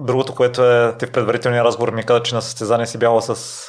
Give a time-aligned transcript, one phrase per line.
[0.00, 3.66] Другото, което е, ти в предварителния разговор ми каза, че на състезание си бяла с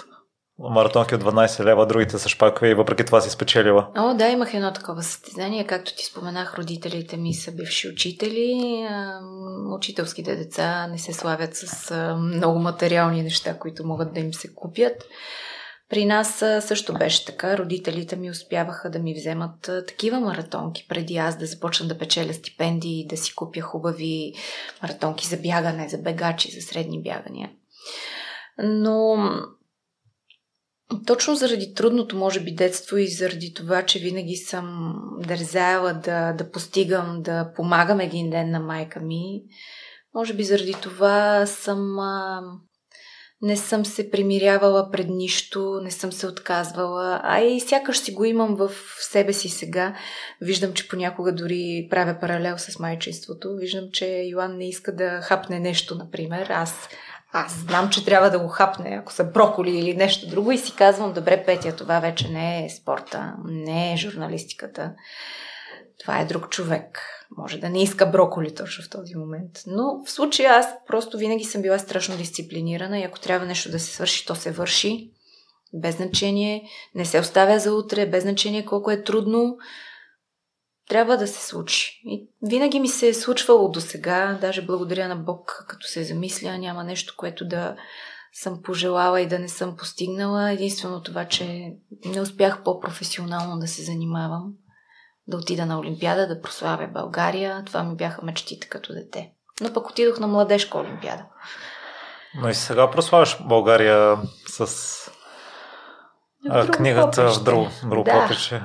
[0.59, 3.87] маратонки от 12 лева, другите са шпакове и въпреки това си спечелила.
[3.97, 5.67] О, да, имах едно такова състезание.
[5.67, 8.87] Както ти споменах, родителите ми са бивши учители.
[9.75, 15.03] Учителските деца не се славят с много материални неща, които могат да им се купят.
[15.93, 16.37] При нас
[16.67, 17.57] също беше така.
[17.57, 23.07] Родителите ми успяваха да ми вземат такива маратонки, преди аз да започна да печеля стипендии
[23.07, 24.33] да си купя хубави
[24.81, 27.51] маратонки за бягане, за бегачи, за средни бягания.
[28.63, 29.17] Но
[31.07, 34.95] точно заради трудното, може би, детство и заради това, че винаги съм
[35.27, 39.41] дързяла да, да постигам, да помагам един ден на майка ми,
[40.15, 41.99] може би заради това съм
[43.43, 48.25] не съм се примирявала пред нищо, не съм се отказвала, а и сякаш си го
[48.25, 49.95] имам в себе си сега.
[50.41, 53.55] Виждам, че понякога дори правя паралел с майчинството.
[53.55, 56.49] Виждам, че Йоан не иска да хапне нещо, например.
[56.49, 56.89] Аз,
[57.33, 60.75] аз знам, че трябва да го хапне, ако са броколи или нещо друго и си
[60.75, 64.91] казвам, добре, Петя, това вече не е спорта, не е журналистиката.
[65.99, 67.01] Това е друг човек
[67.37, 69.63] може да не иска броколи точно в този момент.
[69.67, 73.79] Но в случая аз просто винаги съм била страшно дисциплинирана и ако трябва нещо да
[73.79, 75.11] се свърши, то се върши.
[75.73, 79.57] Без значение, не се оставя за утре, без значение колко е трудно,
[80.89, 82.01] трябва да се случи.
[82.05, 86.57] И винаги ми се е случвало до сега, даже благодаря на Бог, като се замисля,
[86.57, 87.75] няма нещо, което да
[88.33, 90.51] съм пожелала и да не съм постигнала.
[90.51, 91.73] Единствено това, че
[92.05, 94.53] не успях по-професионално да се занимавам
[95.27, 97.63] да отида на Олимпиада, да прославя България.
[97.65, 99.31] Това ми бяха мечтите като дете.
[99.61, 101.25] Но пък отидох на младежка Олимпиада.
[102.35, 104.67] Но и сега прославяш България с
[106.49, 108.21] в книгата в друго, друго да.
[108.21, 108.61] поприще.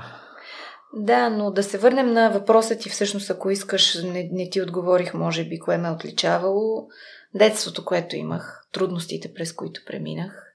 [0.95, 5.15] Да, но да се върнем на въпроса ти, всъщност, ако искаш, не, не ти отговорих,
[5.15, 6.89] може би, кое ме е отличавало.
[7.35, 10.55] Детството, което имах, трудностите, през които преминах,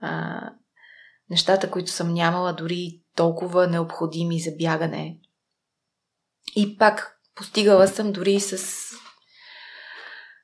[0.00, 0.40] а,
[1.30, 5.18] нещата, които съм нямала, дори толкова необходими за бягане.
[6.56, 8.84] И пак постигала съм дори с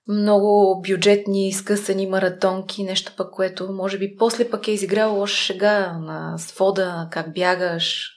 [0.08, 5.98] много бюджетни, скъсани маратонки, нещо пък, което може би после пък е изиграло лоша шега
[5.98, 8.10] на свода, как бягаш,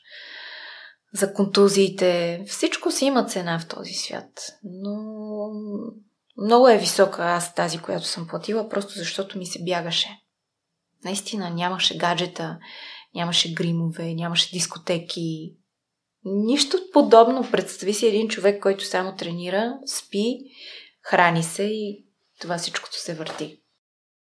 [1.13, 2.43] за контузиите.
[2.47, 4.57] Всичко си има цена в този свят.
[4.63, 4.95] Но
[6.37, 10.19] много е висока аз тази, която съм платила, просто защото ми се бягаше.
[11.05, 12.57] Наистина нямаше гаджета,
[13.15, 15.55] нямаше гримове, нямаше дискотеки.
[16.25, 17.51] Нищо подобно.
[17.51, 20.37] Представи си един човек, който само тренира, спи,
[21.01, 22.05] храни се и
[22.39, 23.61] това всичкото се върти.